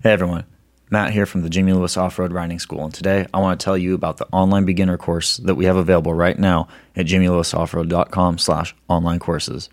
[0.00, 0.44] Hey everyone,
[0.92, 3.64] Matt here from the Jimmy Lewis Off Road Riding School, and today I want to
[3.64, 8.38] tell you about the online beginner course that we have available right now at jimmylewisoffroad.com
[8.38, 9.68] slash online courses.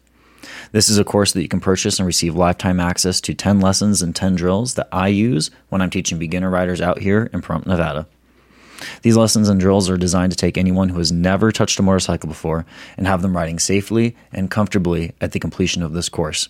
[0.72, 4.02] This is a course that you can purchase and receive lifetime access to 10 lessons
[4.02, 7.68] and 10 drills that I use when I'm teaching beginner riders out here in Pahrump,
[7.68, 8.08] Nevada.
[9.04, 12.30] These lessons and drills are designed to take anyone who has never touched a motorcycle
[12.30, 12.66] before
[12.98, 16.50] and have them riding safely and comfortably at the completion of this course.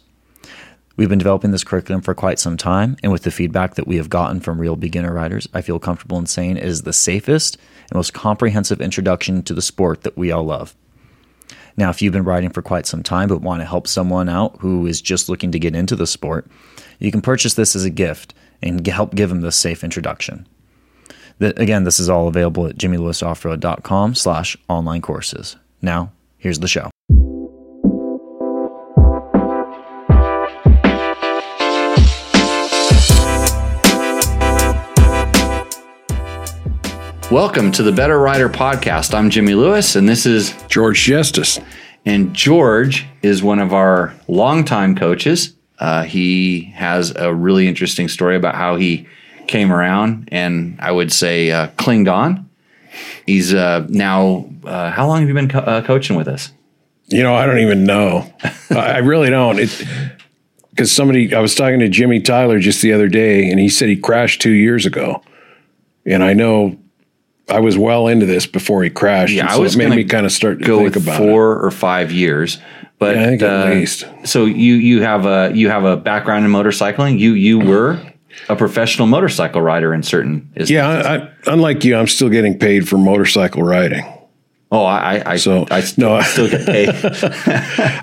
[0.98, 3.98] We've been developing this curriculum for quite some time, and with the feedback that we
[3.98, 7.58] have gotten from real beginner riders, I feel comfortable in saying it is the safest
[7.90, 10.74] and most comprehensive introduction to the sport that we all love.
[11.76, 14.56] Now, if you've been riding for quite some time but want to help someone out
[14.62, 16.48] who is just looking to get into the sport,
[17.00, 20.48] you can purchase this as a gift and help give them this safe introduction.
[21.40, 25.58] The, again, this is all available at jimmylewisoffroad.com slash online courses.
[25.82, 26.90] Now, here's the show.
[37.36, 39.14] Welcome to the Better Rider podcast.
[39.14, 41.60] I'm Jimmy Lewis, and this is George Jestes.
[42.06, 45.54] And George is one of our longtime coaches.
[45.78, 49.06] Uh, he has a really interesting story about how he
[49.48, 52.50] came around and I would say uh, clinged on.
[53.26, 56.54] He's uh, now, uh, how long have you been co- uh, coaching with us?
[57.08, 58.34] You know, I don't even know.
[58.70, 59.58] I really don't.
[60.70, 63.90] because somebody, I was talking to Jimmy Tyler just the other day, and he said
[63.90, 65.22] he crashed two years ago.
[66.06, 66.78] And I know
[67.50, 69.34] I was well into this before he crashed.
[69.34, 71.18] Yeah, so I was it made me kind of start to go think with about
[71.18, 71.66] four it.
[71.66, 72.58] or five years.
[72.98, 74.06] But Yeah, I think uh, at least.
[74.24, 77.20] So you you have a you have a background in motorcycling.
[77.20, 78.00] You you were
[78.50, 80.50] a professional motorcycle rider in certain.
[80.56, 84.06] Yeah, I, I, unlike you, I'm still getting paid for motorcycle riding.
[84.72, 86.90] Oh, I I So, I st- no, I- still get paid.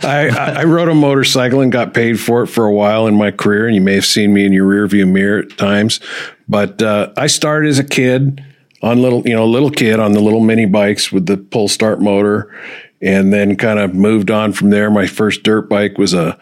[0.05, 3.15] I, I I rode a motorcycle and got paid for it for a while in
[3.17, 6.01] my career, and you may have seen me in your rearview mirror at times.
[6.49, 8.45] But uh, I started as a kid
[8.83, 12.01] on little, you know, little kid on the little mini bikes with the pull start
[12.01, 12.55] motor,
[13.01, 14.91] and then kind of moved on from there.
[14.91, 16.39] My first dirt bike was a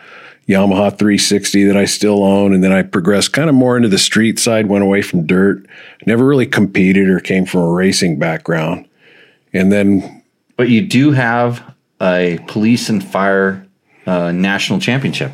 [0.49, 3.99] Yamaha 360 that I still own, and then I progressed kind of more into the
[3.99, 5.67] street side, went away from dirt.
[6.07, 8.89] Never really competed or came from a racing background,
[9.53, 10.23] and then
[10.57, 13.67] but you do have a police and fire
[14.07, 15.33] uh, national championship.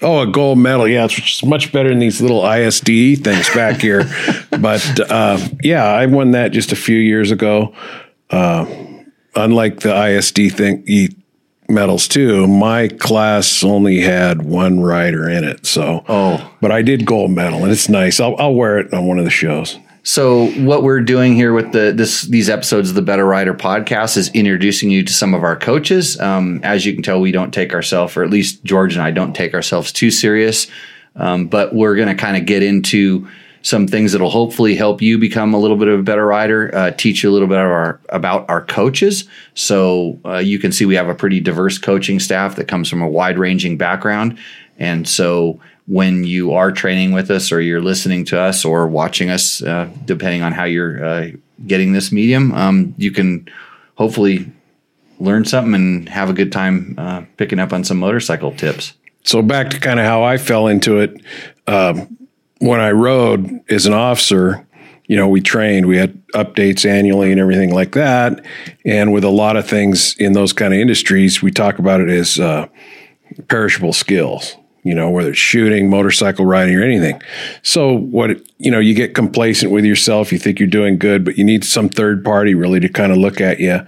[0.00, 0.86] Oh, a gold medal.
[0.86, 4.04] Yeah, it's much better than these little ISDE things back here.
[4.60, 7.74] but uh, yeah, I won that just a few years ago.
[8.30, 8.66] Uh,
[9.34, 11.08] unlike the ISD thing, e
[11.68, 15.66] medals too, my class only had one rider in it.
[15.66, 16.48] So, Oh.
[16.60, 18.20] but I did gold medal, and it's nice.
[18.20, 19.78] I'll, I'll wear it on one of the shows.
[20.08, 24.16] So what we're doing here with the this these episodes of the Better Rider podcast
[24.16, 26.18] is introducing you to some of our coaches.
[26.18, 29.10] Um, as you can tell, we don't take ourselves, or at least George and I
[29.10, 30.66] don't take ourselves too serious.
[31.14, 33.28] Um, but we're going to kind of get into
[33.60, 36.90] some things that'll hopefully help you become a little bit of a better rider, uh,
[36.92, 39.28] teach you a little bit our, about our coaches.
[39.52, 43.02] So uh, you can see we have a pretty diverse coaching staff that comes from
[43.02, 44.38] a wide ranging background.
[44.78, 49.30] And so when you are training with us or you're listening to us or watching
[49.30, 51.28] us, uh, depending on how you're uh,
[51.66, 53.48] getting this medium, um, you can
[53.96, 54.52] hopefully
[55.18, 58.92] learn something and have a good time uh, picking up on some motorcycle tips.
[59.24, 61.20] So back to kind of how I fell into it.
[61.66, 62.16] Um,
[62.58, 64.66] when I rode as an officer,
[65.06, 68.44] you know, we trained, we had updates annually and everything like that.
[68.84, 72.10] And with a lot of things in those kind of industries, we talk about it
[72.10, 72.68] as uh,
[73.48, 77.20] perishable skills, you know, whether it's shooting, motorcycle riding, or anything.
[77.62, 81.36] So, what, you know, you get complacent with yourself, you think you're doing good, but
[81.36, 83.80] you need some third party really to kind of look at you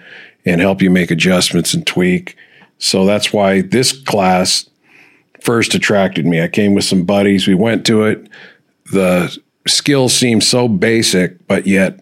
[0.45, 2.37] and help you make adjustments and tweak.
[2.79, 4.69] So, that's why this class
[5.41, 6.43] first attracted me.
[6.43, 7.47] I came with some buddies.
[7.47, 8.29] We went to it.
[8.93, 9.37] The
[9.67, 12.01] skills seemed so basic, but yet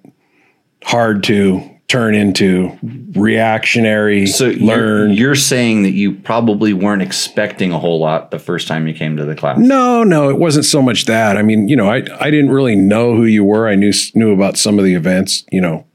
[0.82, 2.78] hard to turn into
[3.12, 5.10] reactionary, So learn.
[5.10, 8.93] You're, you're saying that you probably weren't expecting a whole lot the first time you
[8.93, 9.59] came to the class.
[9.59, 11.38] no, no, it wasn't so much that.
[11.38, 13.67] I mean, you know, I, I didn't really know who you were.
[13.67, 15.87] I knew knew about some of the events, you know,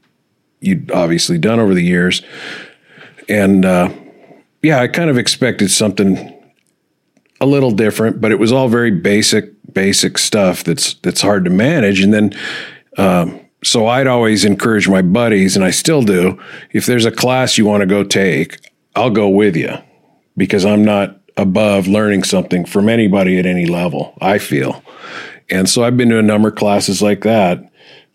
[0.60, 2.22] you'd obviously done over the years.
[3.28, 3.90] And uh,
[4.62, 6.32] yeah, I kind of expected something
[7.40, 11.50] a little different, but it was all very basic, basic stuff that's that's hard to
[11.50, 12.00] manage.
[12.00, 12.34] And then,
[12.98, 16.40] um, so I'd always encourage my buddies, and I still do.
[16.70, 18.58] If there's a class you want to go take,
[18.94, 19.70] I'll go with you
[20.36, 24.16] because I'm not above learning something from anybody at any level.
[24.20, 24.82] I feel,
[25.50, 27.70] and so I've been to a number of classes like that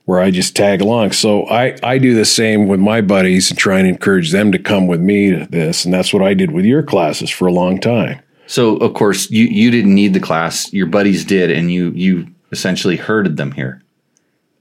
[0.06, 1.12] where I just tag along.
[1.12, 4.58] So I, I do the same with my buddies and try and encourage them to
[4.58, 5.86] come with me to this.
[5.86, 8.20] And that's what I did with your classes for a long time.
[8.48, 10.74] So of course you you didn't need the class.
[10.74, 13.84] Your buddies did, and you you essentially herded them here.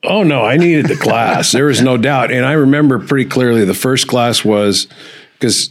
[0.09, 1.53] Oh no, I needed the class.
[1.53, 4.89] there was no doubt, and I remember pretty clearly the first class was
[5.35, 5.71] because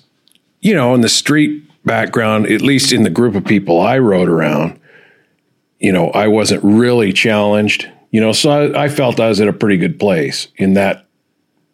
[0.62, 4.30] you know in the street background, at least in the group of people I rode
[4.30, 4.80] around,
[5.80, 7.90] you know, I wasn't really challenged.
[8.12, 11.08] You know, so I, I felt I was at a pretty good place in that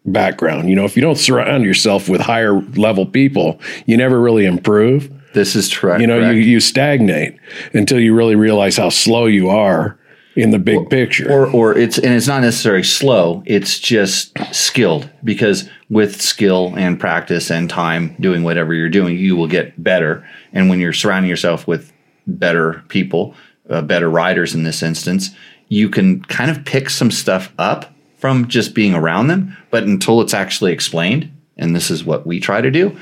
[0.06, 0.70] background.
[0.70, 5.12] You know, if you don't surround yourself with higher level people, you never really improve.
[5.34, 6.00] This is true.
[6.00, 6.36] You know, correct.
[6.36, 7.38] you, you stagnate
[7.74, 9.98] until you really realize how slow you are
[10.36, 11.32] in the big picture.
[11.32, 17.00] or or it's and it's not necessarily slow it's just skilled because with skill and
[17.00, 21.30] practice and time doing whatever you're doing you will get better and when you're surrounding
[21.30, 21.92] yourself with
[22.26, 23.36] better people
[23.70, 25.30] uh, better riders in this instance
[25.70, 30.22] you can kind of pick some stuff up from just being around them but until
[30.22, 32.98] it's actually explained and this is what we try to do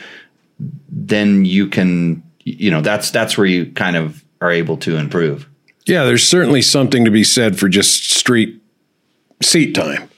[0.89, 5.47] then you can you know that's that's where you kind of are able to improve
[5.85, 8.61] Yeah, there's certainly something to be said for just street
[9.41, 10.09] seat time,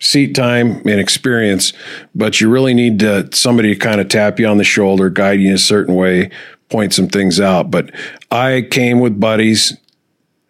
[0.00, 1.72] seat time and experience.
[2.14, 5.40] But you really need to, somebody to kind of tap you on the shoulder, guide
[5.40, 6.30] you in a certain way,
[6.68, 7.70] point some things out.
[7.70, 7.90] But
[8.30, 9.76] I came with buddies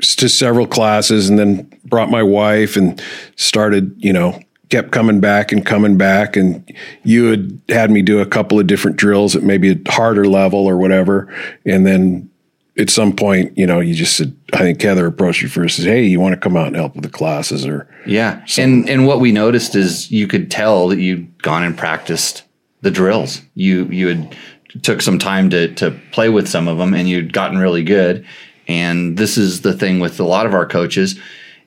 [0.00, 3.00] to several classes and then brought my wife and
[3.36, 6.36] started, you know, kept coming back and coming back.
[6.36, 6.70] And
[7.02, 10.66] you had had me do a couple of different drills at maybe a harder level
[10.66, 11.32] or whatever.
[11.64, 12.30] And then
[12.78, 15.84] at some point, you know, you just said, I think Heather approached you first, says,
[15.84, 19.06] Hey, you want to come out and help with the classes or, Yeah, and and
[19.06, 22.42] what we noticed is you could tell that you'd gone and practiced
[22.82, 23.42] the drills.
[23.54, 24.36] You you had
[24.82, 28.26] took some time to to play with some of them, and you'd gotten really good.
[28.68, 31.18] And this is the thing with a lot of our coaches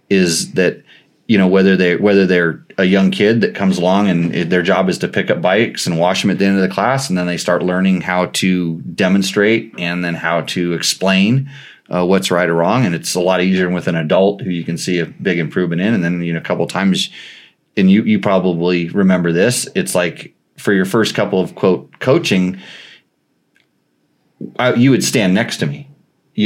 [0.10, 0.84] is that
[1.30, 4.90] you know whether they whether they're a young kid that comes along and their job
[4.90, 7.16] is to pick up bikes and wash them at the end of the class, and
[7.16, 11.48] then they start learning how to demonstrate and then how to explain
[11.94, 12.84] uh, what's right or wrong.
[12.84, 15.82] And it's a lot easier with an adult who you can see a big improvement
[15.82, 15.94] in.
[15.94, 17.12] And then, you know, a couple of times,
[17.78, 22.60] and you, you probably remember this, it's like for your first couple of quote coaching,
[24.58, 25.88] I, you would stand next to me.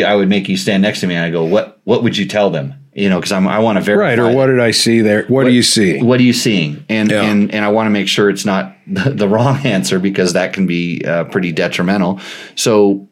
[0.06, 2.26] I would make you stand next to me and I go, what, what would you
[2.26, 2.83] tell them?
[2.96, 4.10] You know, cause I'm, I want to verify.
[4.10, 4.20] right.
[4.20, 5.26] Or what did I see there?
[5.26, 6.00] What, do you see?
[6.02, 6.86] What are you seeing?
[6.90, 7.24] And Yeah.
[7.24, 10.54] and and I want to make sure it's not the, the wrong answer because that
[10.54, 12.20] can be uh, pretty detrimental.
[12.56, 13.08] So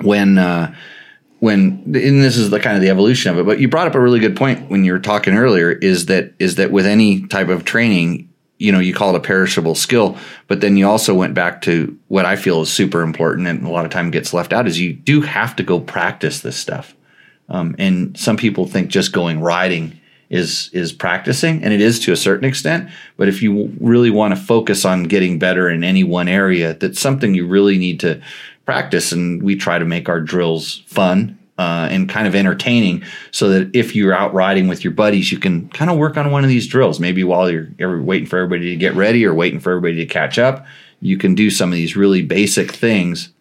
[0.00, 0.74] when uh,
[1.38, 3.94] when and this is the kind of the evolution of it, but you brought up
[3.94, 7.26] a really good point when you were talking earlier is that is that with any
[7.28, 8.28] type of training,
[8.58, 10.16] you know, you call it a perishable skill,
[10.48, 13.70] but then you also went back to what I feel is super important and a
[13.70, 16.94] lot of time gets left out is you do have to go practice this stuff.
[17.48, 19.98] Um, and some people think just going riding
[20.30, 22.88] is is practicing, and it is to a certain extent.
[23.16, 27.00] But if you really want to focus on getting better in any one area, that's
[27.00, 28.22] something you really need to
[28.64, 29.12] practice.
[29.12, 33.76] And we try to make our drills fun uh, and kind of entertaining, so that
[33.76, 36.48] if you're out riding with your buddies, you can kind of work on one of
[36.48, 36.98] these drills.
[36.98, 40.38] Maybe while you're, waiting for everybody to get ready or waiting for everybody to catch
[40.38, 40.64] up,
[41.00, 43.32] you can do some of these really basic things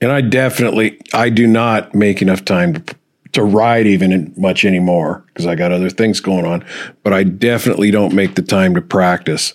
[0.00, 2.96] And I definitely, I do not make enough time to,
[3.32, 6.64] to ride even much anymore because I got other things going on.
[7.02, 9.54] But I definitely don't make the time to practice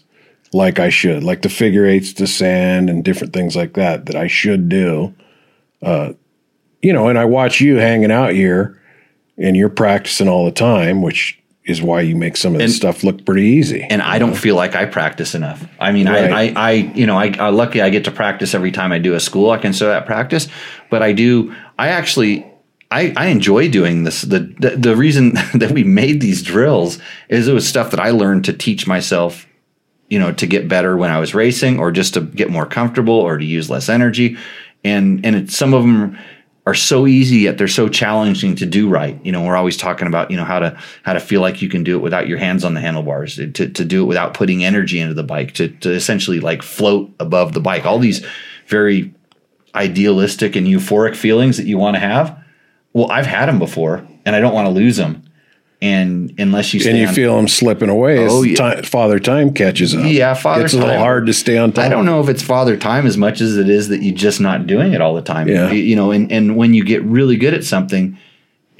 [0.54, 4.16] like I should, like the figure eights to sand and different things like that that
[4.16, 5.14] I should do.
[5.82, 6.14] Uh,
[6.82, 8.82] you know, and I watch you hanging out here
[9.38, 12.76] and you're practicing all the time, which is why you make some of this And-
[12.76, 13.86] stuff look pretty easy.
[13.90, 15.68] and I don't feel like I practice enough.
[15.80, 16.32] I mean, Right.
[16.32, 19.00] I, I, I, you know, I, I lucky I get to practice every time I
[19.00, 19.50] do a school.
[19.50, 20.48] I can consider that practice,
[20.92, 21.54] but I do.
[21.80, 22.46] I actually,
[22.96, 24.22] I, I enjoy doing this.
[24.22, 26.98] The, the the reason that we made these drills
[27.28, 29.46] is it was stuff that I learned to teach myself.
[30.08, 33.16] You know, to get better when I was racing, or just to get more comfortable,
[33.16, 34.38] or to use less energy,
[34.84, 36.18] and and it's some of them
[36.68, 39.20] are so easy yet they're so challenging to do right.
[39.24, 41.70] You know, we're always talking about, you know, how to how to feel like you
[41.70, 44.64] can do it without your hands on the handlebars, to, to do it without putting
[44.64, 47.86] energy into the bike, to to essentially like float above the bike.
[47.86, 48.26] All these
[48.68, 49.14] very
[49.74, 52.45] idealistic and euphoric feelings that you want to have.
[52.96, 55.22] Well, I've had them before and I don't want to lose them.
[55.82, 58.56] And unless you and you on- feel them slipping away Oh, yeah.
[58.56, 60.06] time, father time catches up.
[60.06, 61.84] Yeah, Father It's a little hard to stay on top.
[61.84, 64.40] I don't know if it's father time as much as it is that you're just
[64.40, 65.50] not doing it all the time.
[65.50, 65.70] Yeah.
[65.70, 68.18] You- You know, and, and when you get really good at something,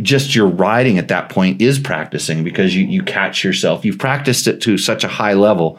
[0.02, 3.84] just your riding at that point is practicing because you, you catch yourself.
[3.86, 5.78] You've practiced it to such a high level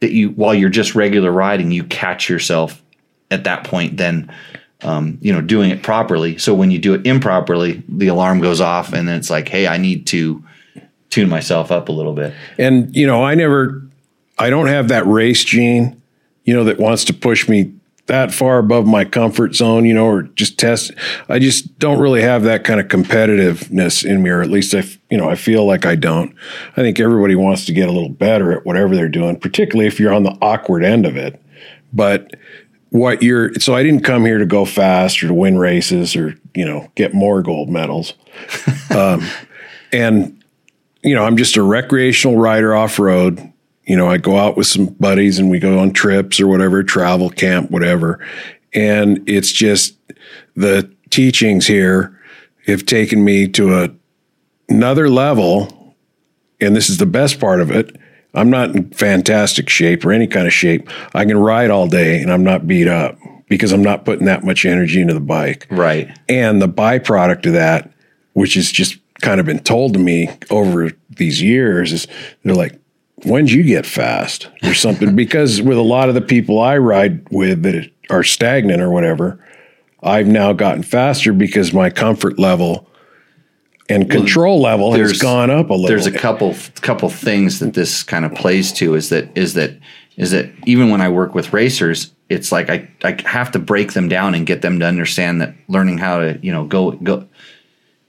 [0.00, 2.82] that you, while you're just regular riding, you catch yourself
[3.30, 4.30] at that point, then,
[4.82, 6.38] um, you know, doing it properly.
[6.38, 9.66] So when you do it improperly, the alarm goes off and then it's like, hey,
[9.66, 10.42] I need to
[11.10, 12.34] tune myself up a little bit.
[12.58, 13.82] And you know, I never,
[14.38, 16.00] I don't have that race gene,
[16.44, 17.72] you know, that wants to push me
[18.06, 20.90] that far above my comfort zone, you know, or just test.
[21.28, 24.82] I just don't really have that kind of competitiveness in me, or at least I,
[25.08, 26.34] you know, I feel like I don't.
[26.76, 30.00] I think everybody wants to get a little better at whatever they're doing, particularly if
[30.00, 31.40] you're on the awkward end of it.
[31.92, 32.34] But
[32.92, 36.34] what you're, so I didn't come here to go fast or to win races or,
[36.54, 38.14] you know, get more gold medals.
[38.90, 39.26] um,
[39.92, 40.42] and,
[41.02, 43.52] you know, I'm just a recreational rider off road
[43.84, 46.82] you know, I go out with some buddies and we go on trips or whatever,
[46.82, 48.24] travel camp, whatever.
[48.72, 49.96] And it's just
[50.54, 52.18] the teachings here
[52.66, 53.90] have taken me to a,
[54.68, 55.96] another level.
[56.60, 57.96] And this is the best part of it.
[58.34, 60.88] I'm not in fantastic shape or any kind of shape.
[61.14, 64.44] I can ride all day and I'm not beat up because I'm not putting that
[64.44, 65.66] much energy into the bike.
[65.70, 66.16] Right.
[66.28, 67.92] And the byproduct of that,
[68.32, 72.06] which has just kind of been told to me over these years, is
[72.42, 72.78] they're like,
[73.24, 75.14] when'd you get fast or something?
[75.14, 79.44] because with a lot of the people I ride with that are stagnant or whatever,
[80.02, 82.88] I've now gotten faster because my comfort level
[83.88, 84.10] and hmm.
[84.10, 85.88] control level has gone up a little.
[85.88, 89.78] There's a couple couple things that this kind of plays to is that is that
[90.16, 93.92] is that even when I work with racers, it's like I, I have to break
[93.92, 97.28] them down and get them to understand that learning how to, you know, go go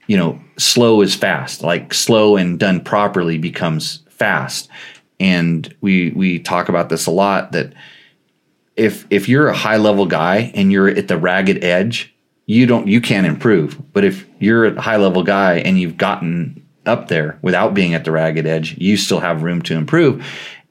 [0.06, 1.62] you know, slow is fast.
[1.62, 4.68] Like slow and done properly becomes fast
[5.20, 7.72] and we we talk about this a lot that
[8.76, 12.13] if if you're a high level guy and you're at the ragged edge
[12.46, 13.80] you don't you can't improve.
[13.92, 18.04] But if you're a high level guy and you've gotten up there without being at
[18.04, 20.26] the ragged edge you still have room to improve.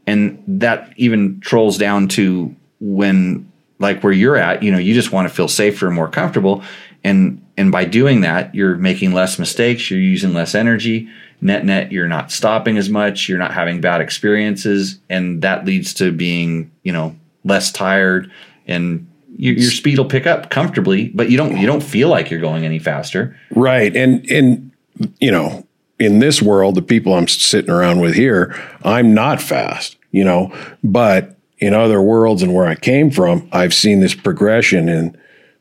[0.06, 5.12] And that even trolls down to when like where you're at you know you just
[5.12, 6.64] want to feel safer and more comfortable.
[7.04, 11.10] And and by doing that you're making less mistakes you're using less energy.
[11.42, 15.00] Net net you're not stopping as much you're not having bad experiences.
[15.10, 18.32] And that leads to being you know less tired
[18.68, 22.30] and your, your speed will pick up comfortably but you don't you don't feel like
[22.30, 24.72] you're going any faster right and and
[25.20, 25.66] you know
[26.00, 30.56] in this world the people i'm sitting around with here i'm not fast you know
[30.84, 35.18] but in other worlds and where i came from i've seen this progression in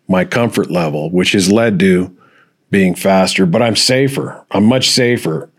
[0.08, 2.14] my comfort level which has led to
[2.70, 5.50] being faster but i'm safer i'm much safer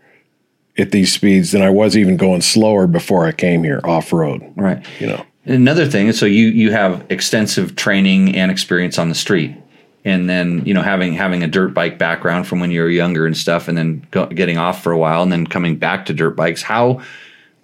[0.76, 4.42] at these speeds than I was even going slower before I came here off road.
[4.56, 4.84] Right.
[5.00, 5.26] You know.
[5.46, 9.54] Another thing, so you you have extensive training and experience on the street,
[10.04, 13.26] and then you know having having a dirt bike background from when you were younger
[13.26, 16.14] and stuff, and then go, getting off for a while, and then coming back to
[16.14, 16.62] dirt bikes.
[16.62, 17.02] How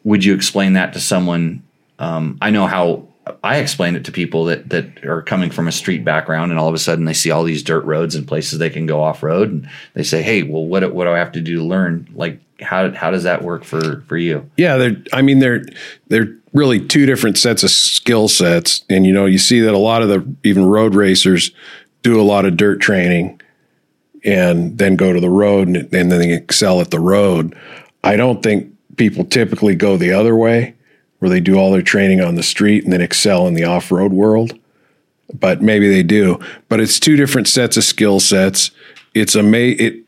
[0.04, 1.62] would you explain that to someone?
[1.98, 3.08] Um, I know how
[3.42, 6.68] I explain it to people that that are coming from a street background, and all
[6.68, 9.22] of a sudden they see all these dirt roads and places they can go off
[9.22, 12.08] road, and they say, "Hey, well, what what do I have to do to learn?"
[12.14, 14.50] Like how how does that work for for you?
[14.56, 14.96] Yeah, they're.
[15.12, 15.64] I mean, they're
[16.08, 19.78] they're really two different sets of skill sets, and you know, you see that a
[19.78, 21.50] lot of the even road racers
[22.02, 23.40] do a lot of dirt training,
[24.24, 27.56] and then go to the road, and, and then they excel at the road.
[28.02, 30.74] I don't think people typically go the other way,
[31.18, 33.92] where they do all their training on the street and then excel in the off
[33.92, 34.58] road world.
[35.32, 36.40] But maybe they do.
[36.68, 38.72] But it's two different sets of skill sets.
[39.14, 40.04] It's a it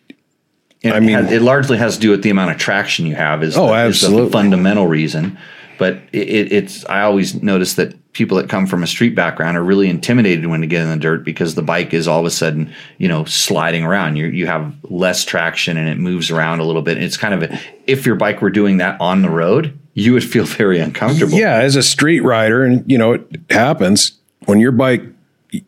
[0.84, 3.44] I mean, it, it, largely has to do with the amount of traction you have.
[3.44, 5.38] Is oh, the, absolutely is the fundamental reason.
[5.82, 9.64] But it, it's I always notice that people that come from a street background are
[9.64, 12.30] really intimidated when they get in the dirt because the bike is all of a
[12.30, 14.14] sudden you know sliding around.
[14.14, 17.02] You you have less traction and it moves around a little bit.
[17.02, 20.22] It's kind of a, if your bike were doing that on the road, you would
[20.22, 21.34] feel very uncomfortable.
[21.34, 25.02] Yeah, as a street rider, and you know it happens when your bike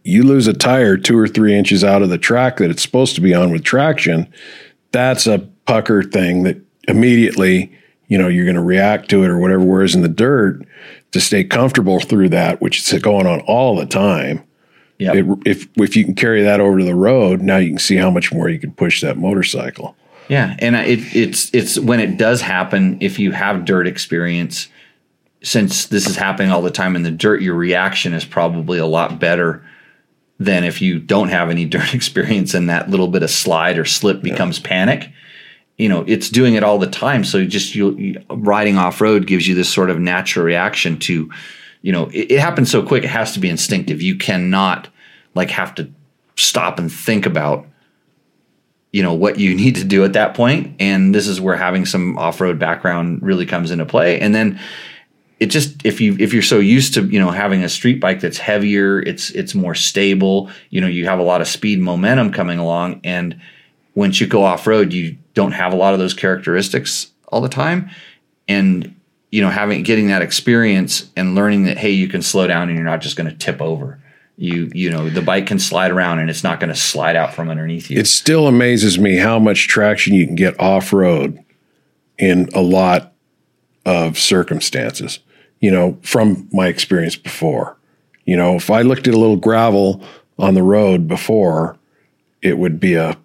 [0.04, 3.16] you lose a tire two or three inches out of the track that it's supposed
[3.16, 4.32] to be on with traction
[4.94, 6.56] that's a pucker thing that
[6.86, 7.76] immediately,
[8.08, 9.64] you know, you're going to react to it or whatever.
[9.64, 10.66] Whereas in the dirt,
[11.12, 14.42] to stay comfortable through that, which is going on all the time.
[14.98, 15.12] Yeah.
[15.44, 18.10] If if you can carry that over to the road, now you can see how
[18.10, 19.96] much more you can push that motorcycle.
[20.28, 22.98] Yeah, and it, it's it's when it does happen.
[23.00, 24.68] If you have dirt experience,
[25.42, 28.86] since this is happening all the time in the dirt, your reaction is probably a
[28.86, 29.64] lot better
[30.38, 33.84] than if you don't have any dirt experience and that little bit of slide or
[33.84, 34.68] slip becomes yeah.
[34.68, 35.10] panic.
[35.76, 37.24] You know, it's doing it all the time.
[37.24, 41.30] So just you, you riding off road gives you this sort of natural reaction to,
[41.82, 43.04] you know, it, it happens so quick.
[43.04, 44.00] It has to be instinctive.
[44.00, 44.88] You cannot
[45.34, 45.90] like have to
[46.36, 47.66] stop and think about,
[48.92, 50.76] you know, what you need to do at that point.
[50.78, 54.20] And this is where having some off road background really comes into play.
[54.20, 54.60] And then,
[55.40, 58.20] it just if you if you're so used to you know having a street bike
[58.20, 62.32] that's heavier it's it's more stable you know you have a lot of speed momentum
[62.32, 63.38] coming along and
[63.94, 67.48] once you go off road you don't have a lot of those characteristics all the
[67.48, 67.90] time
[68.48, 68.94] and
[69.30, 72.76] you know having getting that experience and learning that hey you can slow down and
[72.76, 74.00] you're not just going to tip over
[74.36, 77.34] you you know the bike can slide around and it's not going to slide out
[77.34, 77.98] from underneath you.
[77.98, 81.42] It still amazes me how much traction you can get off road
[82.18, 83.12] in a lot
[83.86, 85.20] of circumstances.
[85.60, 87.78] You know, from my experience before.
[88.26, 90.02] You know, if I looked at a little gravel
[90.38, 91.78] on the road before,
[92.42, 93.16] it would be a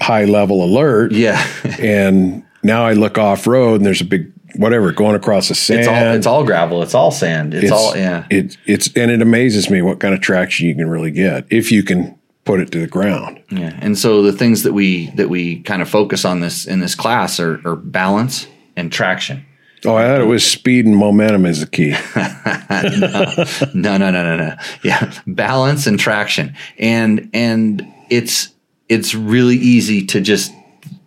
[0.00, 1.12] high level alert.
[1.12, 1.46] yeah,
[1.78, 5.80] And now I look off road and there's a big whatever going across the sand.
[5.80, 6.82] it's all it's all gravel.
[6.82, 7.54] It's all sand.
[7.54, 8.26] It's, all yeah.
[8.30, 11.72] It, it's and it amazes me what kind of traction you can really get if
[11.72, 13.42] you can put it to the ground.
[13.50, 16.80] Yeah, and so the things that we that we kind of focus on this in
[16.80, 18.46] this class are, are balance
[18.76, 19.44] and traction.
[19.86, 21.94] Oh, I thought it was speed and momentum is the key.
[23.74, 24.56] No, no, no, no, no.
[24.82, 28.53] Yeah, balance and traction, and and it's
[28.88, 30.52] it's really easy to just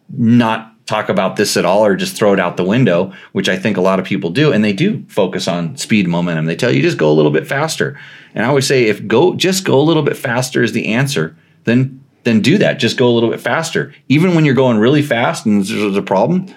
[0.10, 3.58] not talk about this at all or just throw it out the window, which I
[3.58, 6.46] think a lot of people do, and they do focus on speed momentum.
[6.46, 8.00] They tell you just go a little bit faster,
[8.34, 11.36] and I always say if go just go a little bit faster is the answer,
[11.66, 12.80] then then do that.
[12.80, 16.02] Just go a little bit faster, even when you're going really fast and there's a
[16.02, 16.48] problem.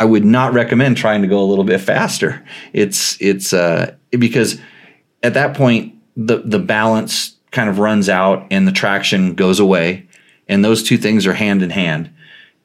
[0.00, 2.44] I would not recommend trying to go a little bit faster.
[2.72, 4.60] It's it's uh, because
[5.22, 10.07] at that point the the balance kind of runs out and the traction goes away,
[10.48, 12.10] and those two things are hand in hand,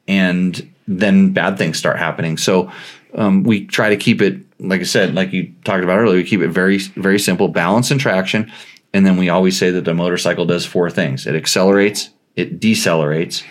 [0.08, 2.36] and then bad things start happening.
[2.36, 2.70] So
[3.14, 6.24] um, we try to keep it, like I said, like you talked about earlier, we
[6.24, 8.50] keep it very very simple, balance and traction,
[8.92, 13.42] and then we always say that the motorcycle does four things: it accelerates, it decelerates,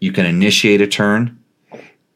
[0.00, 1.38] you can initiate a turn,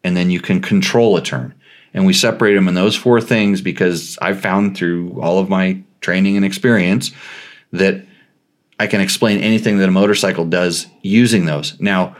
[0.05, 1.55] and then you can control a turn.
[1.93, 5.83] And we separate them in those four things because I've found through all of my
[6.01, 7.11] training and experience
[7.73, 8.07] that
[8.81, 11.79] I can explain anything that a motorcycle does using those.
[11.79, 12.17] Now,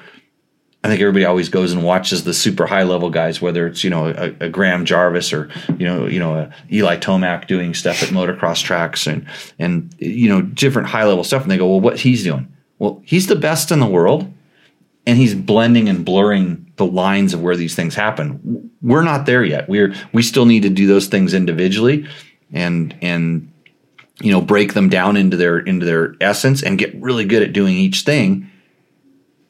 [0.85, 3.89] I think everybody always goes and watches the super high level guys, whether it's you
[3.89, 5.49] know a, a Graham Jarvis or
[5.79, 9.27] you know you know Eli Tomac doing stuff at motocross tracks and
[9.59, 12.47] and you know different high level stuff, and they go, well, what he's doing?
[12.79, 14.31] Well, he's the best in the world,
[15.07, 18.71] and he's blending and blurring the lines of where these things happen.
[18.83, 19.67] We're not there yet.
[19.67, 22.07] We're we still need to do those things individually,
[22.53, 23.50] and and
[24.21, 27.53] you know break them down into their into their essence and get really good at
[27.53, 28.51] doing each thing.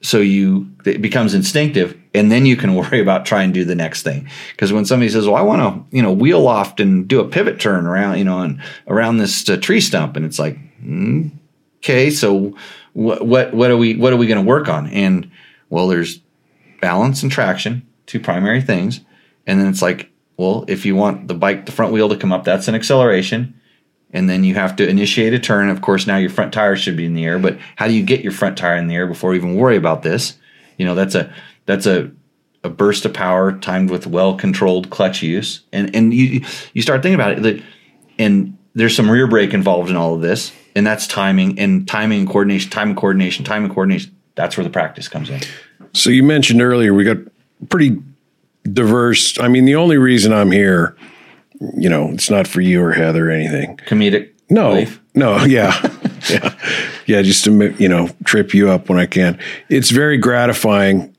[0.02, 3.74] So you it becomes instinctive and then you can worry about trying to do the
[3.74, 4.28] next thing.
[4.52, 7.28] Because when somebody says well i want to you know wheel loft and do a
[7.28, 10.58] pivot turn around you know and around this uh, tree stump and it's like
[11.78, 12.54] okay so
[12.92, 14.86] what what are we what are we going to work on?
[14.88, 15.30] And
[15.68, 16.20] well there's
[16.80, 19.00] balance and traction two primary things.
[19.46, 22.32] And then it's like well if you want the bike the front wheel to come
[22.32, 23.59] up that's an acceleration
[24.12, 25.68] and then you have to initiate a turn.
[25.68, 28.02] Of course, now your front tire should be in the air, but how do you
[28.02, 30.36] get your front tire in the air before you even worry about this?
[30.76, 31.32] You know, that's a
[31.66, 32.10] that's a
[32.62, 37.02] a burst of power timed with well controlled clutch use, and and you you start
[37.02, 37.62] thinking about it
[38.18, 42.20] and there's some rear brake involved in all of this, and that's timing and timing
[42.20, 44.14] and coordination, time and coordination, time and coordination.
[44.34, 45.40] That's where the practice comes in.
[45.92, 47.16] So you mentioned earlier we got
[47.68, 48.00] pretty
[48.64, 49.38] diverse.
[49.40, 50.96] I mean, the only reason I'm here,
[51.60, 53.76] you know, it's not for you or Heather or anything.
[53.86, 54.30] Comedic.
[54.48, 55.00] No, relief.
[55.14, 55.80] no, yeah,
[56.28, 56.54] yeah,
[57.06, 57.22] yeah.
[57.22, 59.38] Just to you know, trip you up when I can.
[59.68, 61.14] It's very gratifying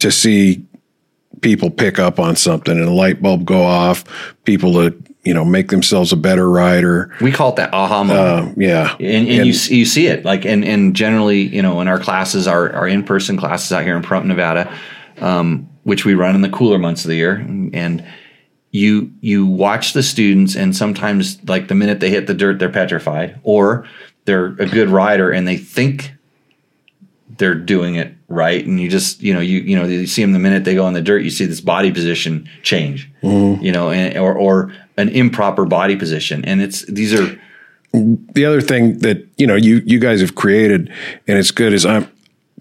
[0.00, 0.66] to see
[1.40, 4.04] people pick up on something and a light bulb go off.
[4.44, 7.14] People to you know make themselves a better rider.
[7.22, 8.48] We call it that aha moment.
[8.48, 11.88] Uh, yeah, and, and, you you see it like and and generally you know in
[11.88, 14.70] our classes our our in person classes out here in Pahrump, Nevada,
[15.18, 18.04] um, which we run in the cooler months of the year, and
[18.70, 22.68] you you watch the students and sometimes like the minute they hit the dirt they're
[22.68, 23.86] petrified or
[24.24, 26.12] they're a good rider and they think
[27.38, 30.32] they're doing it right and you just you know you you know you see them
[30.32, 33.62] the minute they go in the dirt you see this body position change mm-hmm.
[33.62, 37.40] you know and, or or an improper body position and it's these are
[37.92, 40.92] the other thing that you know you you guys have created
[41.26, 42.08] and it's good is I'm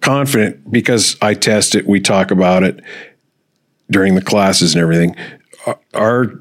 [0.01, 1.87] confident because I test it.
[1.87, 2.81] We talk about it
[3.89, 5.15] during the classes and everything.
[5.93, 6.33] Our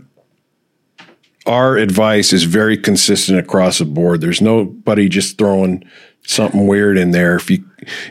[1.46, 4.20] our advice is very consistent across the board.
[4.20, 5.82] There's nobody just throwing
[6.26, 7.36] something weird in there.
[7.36, 7.64] If you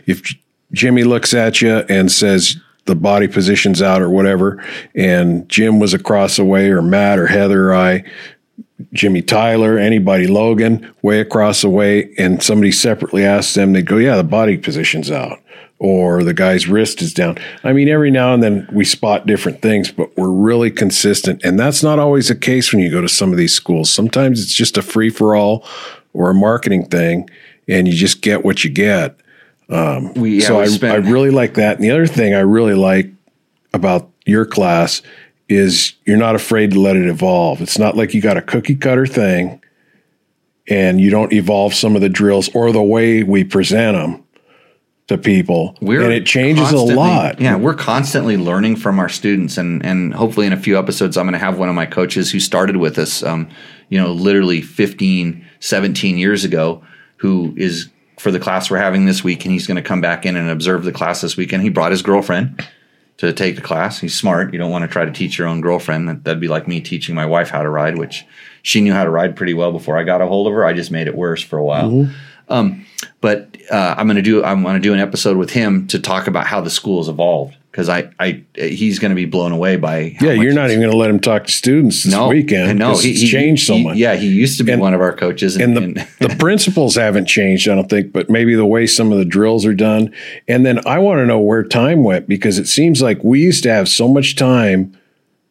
[0.05, 0.23] if
[0.71, 4.63] Jimmy looks at you and says the body position's out or whatever,
[4.95, 8.03] and Jim was across the way, or Matt or Heather or I,
[8.93, 13.97] Jimmy Tyler, anybody, Logan, way across the way, and somebody separately asks them, they go,
[13.97, 15.39] Yeah, the body position's out,
[15.79, 17.37] or the guy's wrist is down.
[17.63, 21.43] I mean, every now and then we spot different things, but we're really consistent.
[21.43, 23.93] And that's not always the case when you go to some of these schools.
[23.93, 25.65] Sometimes it's just a free for all
[26.13, 27.29] or a marketing thing,
[27.67, 29.19] and you just get what you get.
[29.69, 31.75] Um, we yeah, so I, spend- I really like that.
[31.75, 33.11] And the other thing I really like
[33.73, 35.01] about your class
[35.49, 37.61] is you're not afraid to let it evolve.
[37.61, 39.61] It's not like you got a cookie cutter thing
[40.67, 44.23] and you don't evolve some of the drills or the way we present them
[45.07, 47.39] to people, We're and it changes a lot.
[47.39, 51.25] Yeah, we're constantly learning from our students, and and hopefully in a few episodes, I'm
[51.25, 53.49] going to have one of my coaches who started with us, um,
[53.89, 56.83] you know, literally 15, 17 years ago,
[57.17, 60.25] who is for the class we're having this week, and he's going to come back
[60.25, 61.63] in and observe the class this weekend.
[61.63, 62.67] He brought his girlfriend
[63.17, 63.99] to take the class.
[63.99, 64.51] He's smart.
[64.53, 66.09] You don't want to try to teach your own girlfriend.
[66.09, 68.25] That- That'd be like me teaching my wife how to ride, which
[68.61, 70.65] she knew how to ride pretty well before I got a hold of her.
[70.65, 72.09] I just made it worse for a while.
[72.49, 72.85] Um,
[73.21, 75.99] but uh, I'm going to do I'm going to do an episode with him to
[75.99, 79.51] talk about how the school has evolved because I I he's going to be blown
[79.51, 82.13] away by how Yeah, you're not even going to let him talk to students this
[82.13, 82.79] no weekend.
[82.79, 83.97] no he, changed so he- much.
[83.97, 86.95] Yeah, he used to be And- one of our coaches, and, and the, the principles
[86.95, 90.13] haven't changed, I don't think, but maybe the way some of the drills are done.
[90.47, 93.63] And then I want to know where time went because it seems like we used
[93.63, 94.97] to have so much time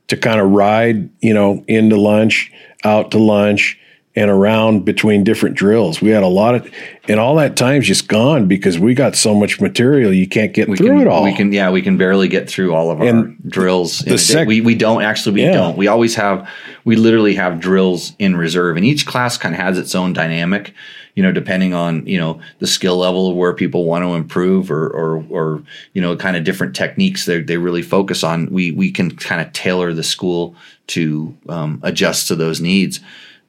[0.08, 2.50] to kind of ride, you know, into lunch,
[2.84, 3.78] out to lunch,
[4.18, 6.00] and around between different drills.
[6.00, 6.72] We had a lot of,
[7.06, 10.70] and all that time's just gone because we got so much material you can't get
[10.70, 11.22] we through can, it all.
[11.22, 14.00] We can, yeah, we can barely get through all of our And drills.
[14.00, 14.22] in the a day.
[14.22, 15.52] sec- we we don't actually we Yeah.
[15.52, 15.76] don't.
[15.76, 16.48] We always have
[16.84, 20.72] we literally have drills in reserve, and each class kind of has its own dynamic.
[21.14, 24.70] You know, depending on you know the skill level of where people want to improve,
[24.70, 28.50] or or or you know, kind of different techniques they they really focus on.
[28.50, 30.54] We we can kind of tailor the school
[30.88, 33.00] to um, adjust to those needs.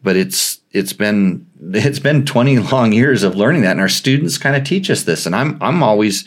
[0.07, 4.37] But it's it's been it's been 20 long years of learning that, and our students
[4.37, 5.25] kind of teach us this.
[5.25, 6.23] And I'm I'm always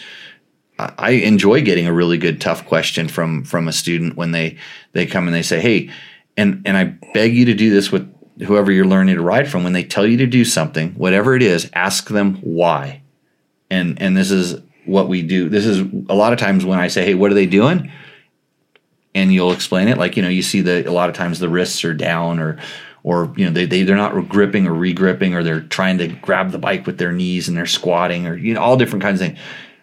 [0.79, 4.59] I enjoy getting a really good tough question from from a student when they
[4.93, 5.89] they come and they say, "Hey,"
[6.37, 8.07] and and I beg you to do this with
[8.43, 9.65] whoever you're learning to ride from.
[9.65, 13.01] When they tell you to do something, whatever it is, ask them why.
[13.71, 15.49] And and this is what we do.
[15.49, 17.91] This is a lot of times when I say, "Hey, what are they doing?"
[19.15, 21.49] and you'll explain it like you know you see the a lot of times the
[21.49, 22.59] wrists are down or
[23.03, 26.51] or you know they, they they're not gripping or regripping or they're trying to grab
[26.51, 29.27] the bike with their knees and they're squatting or you know all different kinds of
[29.29, 29.39] things.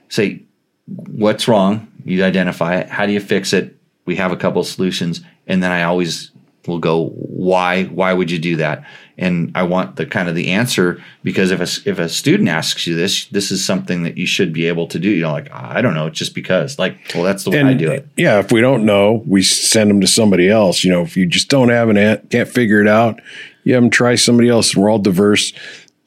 [0.09, 0.43] Say
[0.85, 1.87] what's wrong?
[2.05, 2.89] You identify it.
[2.89, 3.77] How do you fix it?
[4.05, 5.21] We have a couple of solutions.
[5.47, 6.31] And then i always
[6.67, 8.83] will go why why would you do that
[9.17, 12.85] and i want the kind of the answer because if a, if a student asks
[12.85, 15.51] you this this is something that you should be able to do you know like
[15.51, 18.39] i don't know it's just because like well that's the way i do it Yeah,
[18.39, 20.83] if we don't know, we send them to somebody else.
[20.83, 23.21] You know, if you just don't have an ant, can't figure it out,
[23.63, 24.75] you have them try somebody else.
[24.75, 25.53] We're all diverse.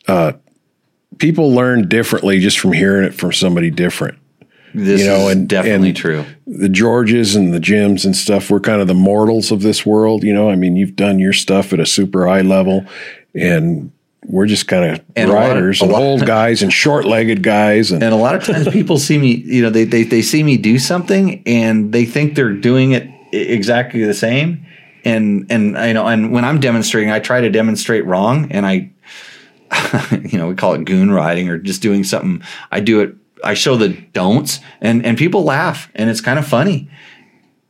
[0.09, 0.33] Uh,
[1.19, 4.19] people learn differently just from hearing it from somebody different.
[4.75, 8.51] This you know, is and- definitely and- true The Georges and the Jims and stuff,
[8.51, 10.25] we're kind of the mortals of this world.
[10.25, 12.85] You know, I mean, you've done your stuff at a super high level,
[13.35, 13.93] and
[14.27, 17.91] we're just kind of And a lot riders and old guys and short legged guys.
[17.91, 20.43] And And a lot of times people see me, you know, they, they, they see
[20.43, 24.67] me do something and they think they're doing it exactly the same.
[25.05, 28.91] And, and, you know, and when I'm demonstrating, I try to demonstrate wrong and I,
[30.29, 32.43] you know, we call it goon riding or just doing something.
[32.71, 33.15] I do it.
[33.45, 36.91] I show the don'ts and, and people laugh and it's kind of funny,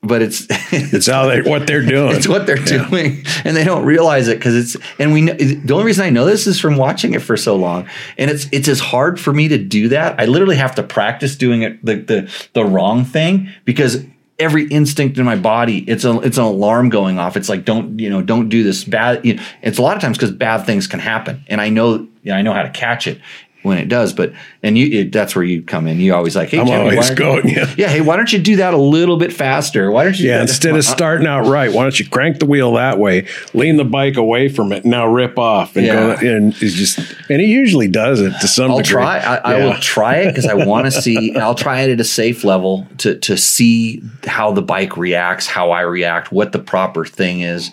[0.03, 2.15] but it's, it's how they what they're doing.
[2.15, 4.85] it's what they're doing, and they don't realize it because it's.
[4.99, 7.57] And we know the only reason I know this is from watching it for so
[7.57, 10.19] long, and it's it's as hard for me to do that.
[10.19, 14.05] I literally have to practice doing it the the the wrong thing because
[14.39, 17.37] every instinct in my body it's a it's an alarm going off.
[17.37, 19.25] It's like don't you know don't do this bad.
[19.25, 21.95] You know, it's a lot of times because bad things can happen, and I know
[22.23, 23.21] you know, I know how to catch it
[23.63, 24.13] when it does.
[24.13, 25.99] But and you it, that's where you come in.
[26.01, 27.73] You always like hey I'm Jimmy, always going, yeah.
[27.79, 29.91] yeah hey why don't you do that a little bit faster?
[29.91, 32.73] Why don't you Yeah, instead of starting out right, why don't you crank the wheel
[32.75, 35.95] that way, lean the bike away from it, now rip off and Yeah.
[36.21, 38.93] go and it's just and he usually does it to some I'll degree.
[38.93, 39.19] try.
[39.19, 41.37] I, I will try it because I want to see.
[41.37, 45.71] I'll try it at a safe level to to see how the bike reacts, how
[45.71, 47.71] I react, what the proper thing is.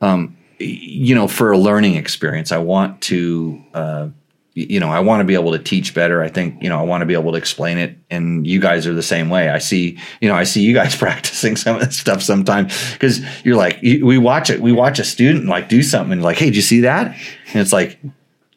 [0.00, 3.62] Um, you know, for a learning experience, I want to.
[3.74, 4.08] Uh,
[4.54, 6.22] you know, I want to be able to teach better.
[6.22, 7.96] I think, you know, I want to be able to explain it.
[8.10, 9.48] And you guys are the same way.
[9.48, 13.20] I see, you know, I see you guys practicing some of this stuff sometimes because
[13.44, 16.46] you're like, we watch it, we watch a student like do something and like, hey,
[16.46, 17.16] did you see that?
[17.52, 17.98] And it's like,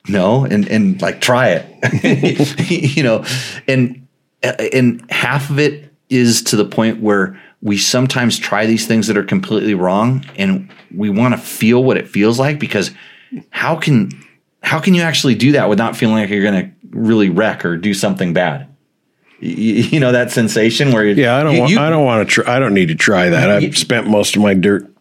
[0.07, 3.23] no and and like try it you know
[3.67, 4.07] and
[4.43, 9.17] and half of it is to the point where we sometimes try these things that
[9.17, 12.91] are completely wrong and we want to feel what it feels like because
[13.49, 14.09] how can
[14.65, 17.77] how can you actually do that without feeling like you're going to really wreck or
[17.77, 18.67] do something bad
[19.39, 19.55] you,
[19.93, 22.33] you know that sensation where Yeah, I don't you, want you- I don't want to
[22.33, 23.49] try I don't need to try that.
[23.49, 24.91] I've spent most of my dirt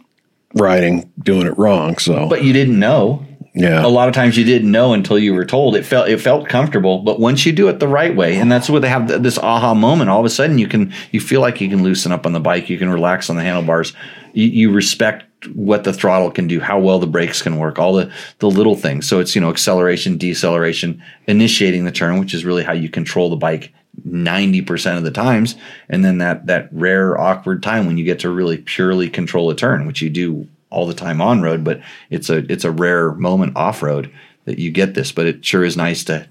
[0.55, 1.99] riding doing it wrong.
[1.99, 3.25] So but you didn't know
[3.55, 3.85] yeah.
[3.85, 6.49] a lot of times you didn't know until you were told it felt it felt
[6.49, 9.23] comfortable but once you do it the right way and that's where they have th-
[9.23, 12.11] this aha moment all of a sudden you can you feel like you can loosen
[12.13, 13.93] up on the bike you can relax on the handlebars
[14.33, 17.93] you, you respect what the throttle can do, how well the brakes can work, all
[17.93, 19.09] the the little things.
[19.09, 23.31] So it's you know acceleration, deceleration, initiating the turn, which is really how you control
[23.31, 23.73] the bike
[24.07, 25.55] 90% of the times
[25.89, 29.55] and then that that rare awkward time when you get to really purely control a
[29.55, 31.81] turn which you do all the time on road but
[32.11, 34.11] it's a it's a rare moment off road
[34.47, 36.29] that you get this but it sure is nice to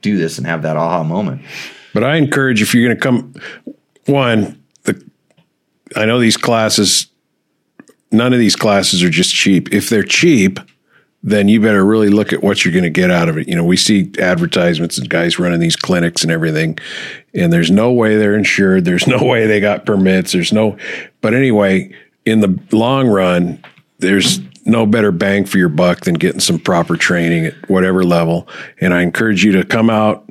[0.00, 1.42] do this and have that aha moment
[1.92, 3.34] But I encourage if you're going to come,
[4.06, 5.02] one, the
[5.94, 7.06] I know these classes,
[8.12, 9.72] none of these classes are just cheap.
[9.72, 10.58] If they're cheap,
[11.22, 13.48] then you better really look at what you're going to get out of it.
[13.48, 16.78] You know, we see advertisements and guys running these clinics and everything,
[17.32, 18.84] and there's no way they're insured.
[18.84, 20.32] There's no way they got permits.
[20.32, 20.76] There's no,
[21.20, 21.94] but anyway,
[22.24, 23.62] in the long run,
[23.98, 28.48] there's no better bang for your buck than getting some proper training at whatever level.
[28.80, 30.28] And I encourage you to come out,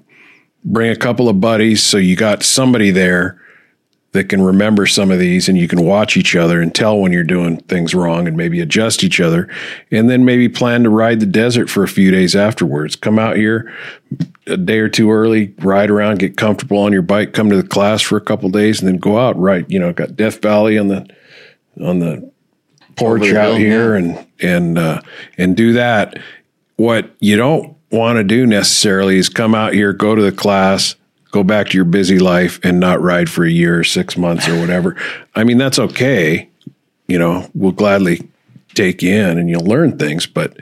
[0.63, 3.41] bring a couple of buddies so you got somebody there
[4.13, 7.13] that can remember some of these and you can watch each other and tell when
[7.13, 9.47] you're doing things wrong and maybe adjust each other.
[9.89, 12.95] And then maybe plan to ride the desert for a few days afterwards.
[12.95, 13.73] Come out here
[14.47, 17.67] a day or two early ride around get comfortable on your bike come to the
[17.67, 20.77] class for a couple days and then go out right you know got death valley
[20.77, 21.07] on the
[21.79, 22.31] on the
[22.95, 25.01] porch the out hill, here and and uh,
[25.37, 26.17] and do that.
[26.77, 30.95] What you don't want to do necessarily is come out here go to the class
[31.31, 34.47] go back to your busy life and not ride for a year or six months
[34.47, 34.95] or whatever.
[35.35, 36.49] I mean, that's okay.
[37.07, 38.29] You know, we'll gladly
[38.73, 40.57] take you in and you'll learn things, but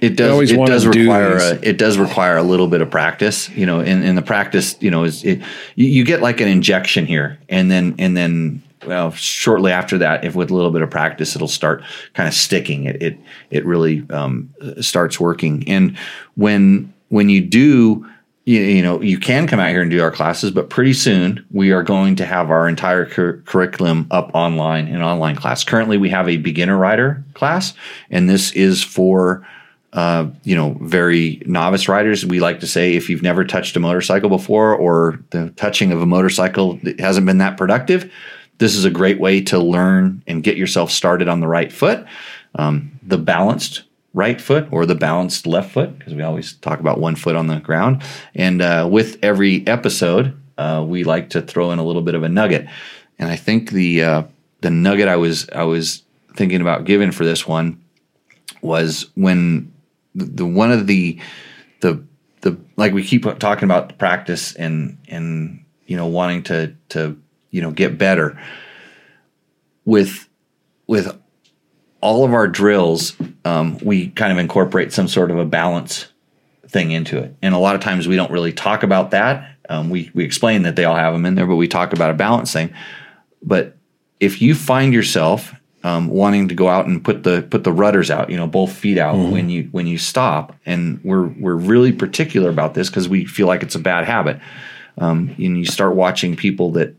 [0.00, 1.42] it does always it does require these.
[1.42, 4.74] a, it does require a little bit of practice you know and, and the practice
[4.80, 5.38] you know is it
[5.74, 10.24] you, you get like an injection here and then and then well shortly after that
[10.24, 11.82] if with a little bit of practice it'll start
[12.14, 13.18] kind of sticking it it
[13.50, 14.48] it really um,
[14.80, 15.96] starts working and
[16.36, 18.08] when when you do
[18.46, 21.44] you, you know you can come out here and do our classes but pretty soon
[21.50, 25.98] we are going to have our entire cur- curriculum up online in online class currently
[25.98, 27.74] we have a beginner rider class
[28.10, 29.46] and this is for
[29.92, 32.26] uh, you know, very novice riders.
[32.26, 36.02] We like to say if you've never touched a motorcycle before or the touching of
[36.02, 38.12] a motorcycle hasn't been that productive,
[38.58, 42.04] this is a great way to learn and get yourself started on the right foot.
[42.56, 43.84] Um, the balanced
[44.16, 47.48] right foot or the balanced left foot, because we always talk about one foot on
[47.48, 48.02] the ground.
[48.34, 52.22] And uh, with every episode, uh, we like to throw in a little bit of
[52.22, 52.66] a nugget.
[53.18, 54.22] And I think the uh,
[54.62, 56.02] the nugget I was I was
[56.34, 57.82] thinking about giving for this one
[58.62, 59.72] was when
[60.14, 61.20] the, the one of the
[61.80, 62.02] the
[62.40, 67.60] the like we keep talking about practice and and you know wanting to to you
[67.60, 68.40] know get better
[69.84, 70.26] with
[70.86, 71.20] with
[72.06, 76.06] all of our drills um, we kind of incorporate some sort of a balance
[76.68, 79.90] thing into it and a lot of times we don't really talk about that um,
[79.90, 82.14] we we explain that they all have them in there but we talk about a
[82.14, 82.72] balance thing
[83.42, 83.76] but
[84.20, 85.52] if you find yourself
[85.86, 88.72] um, wanting to go out and put the put the rudders out, you know, both
[88.72, 93.08] feet out when you when you stop, and we're we're really particular about this because
[93.08, 94.40] we feel like it's a bad habit.
[94.98, 96.94] Um, and you start watching people that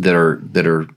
[0.00, 0.88] that are that are,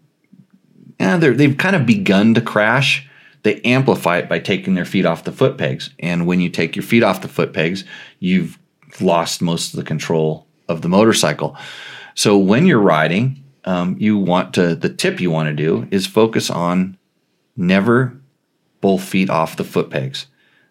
[0.99, 3.07] yeah, they've kind of begun to crash.
[3.43, 6.75] They amplify it by taking their feet off the foot pegs, and when you take
[6.75, 7.83] your feet off the foot pegs,
[8.19, 8.57] you've
[9.01, 11.57] lost most of the control of the motorcycle.
[12.15, 16.05] So when you're riding, um, you want to the tip you want to do is
[16.05, 16.97] focus on
[17.55, 18.17] never
[18.81, 20.27] both feet off the foot pegs.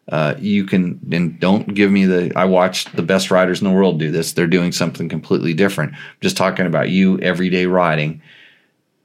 [0.08, 2.32] Uh, you can and don't give me the.
[2.36, 4.32] I watched the best riders in the world do this.
[4.32, 5.92] They're doing something completely different.
[5.92, 8.20] I'm just talking about you everyday riding.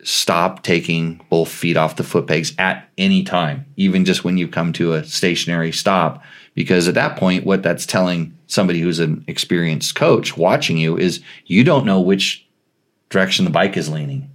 [0.08, 4.48] Stop taking both feet off the foot pegs at any time, even just when you
[4.48, 6.24] come to a stationary stop.
[6.56, 11.22] Because at that point, what that's telling somebody who's an experienced coach watching you is
[11.46, 12.48] you don't know which
[13.10, 14.32] direction the bike is leaning.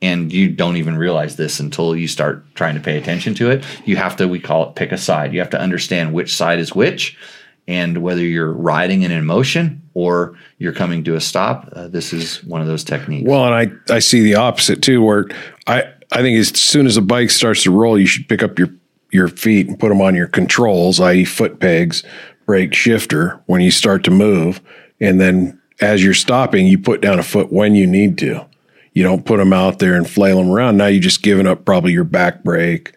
[0.00, 3.64] And you don't even realize this until you start trying to pay attention to it.
[3.84, 5.34] You have to, we call it pick a side.
[5.34, 7.18] You have to understand which side is which.
[7.66, 12.12] And whether you're riding in an motion or you're coming to a stop, uh, this
[12.12, 13.26] is one of those techniques.
[13.26, 15.26] Well, and I, I see the opposite too, where
[15.66, 18.58] I, I think as soon as a bike starts to roll, you should pick up
[18.58, 18.68] your,
[19.10, 22.02] your feet and put them on your controls, i.e., foot pegs,
[22.44, 24.60] brake shifter when you start to move.
[25.00, 28.46] And then as you're stopping, you put down a foot when you need to.
[28.92, 30.76] You don't put them out there and flail them around.
[30.76, 32.92] Now you're just giving up probably your back brake,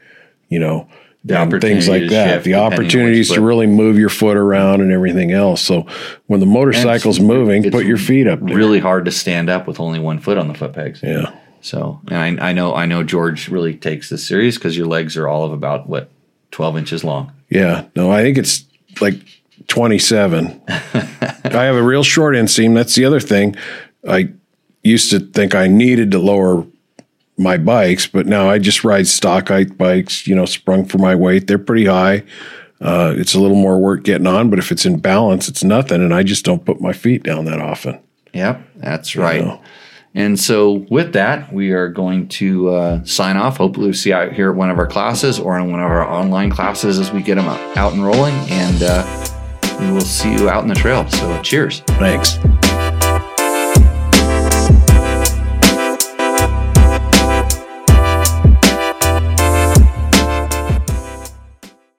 [0.50, 0.88] you know,
[1.30, 2.44] and things like that.
[2.44, 5.62] the depending on which opportunities to really move your foot around and everything else.
[5.62, 5.86] So
[6.28, 8.56] when the motorcycle's moving, put your feet up there.
[8.56, 11.02] really hard to stand up with only one foot on the foot pegs.
[11.04, 11.38] yeah.
[11.62, 15.18] So, and I, I know, I know George really takes this serious because your legs
[15.18, 16.10] are all of about what,
[16.52, 17.34] 12 inches long.
[17.50, 18.64] Yeah, no, I think it's
[19.02, 19.16] like
[19.68, 20.62] 27.
[20.68, 21.10] I
[21.44, 22.74] have a real short inseam.
[22.74, 23.56] That's the other thing.
[24.08, 24.30] I
[24.84, 26.66] used to think I needed to lower
[27.38, 31.16] my bikes, but now I just ride stock height bikes, you know, sprung for my
[31.16, 31.48] weight.
[31.48, 32.24] They're pretty high.
[32.80, 36.02] Uh, it's a little more work getting on, but if it's in balance, it's nothing.
[36.02, 38.00] And I just don't put my feet down that often.
[38.34, 39.44] Yep, that's right.
[39.44, 39.62] know.
[40.14, 43.58] And so, with that, we are going to uh, sign off.
[43.58, 45.86] Hopefully, we'll see you out here at one of our classes or in one of
[45.86, 48.34] our online classes as we get them out, out and rolling.
[48.50, 49.28] And uh,
[49.80, 51.08] we will see you out in the trail.
[51.10, 51.82] So, cheers.
[51.82, 52.40] Thanks.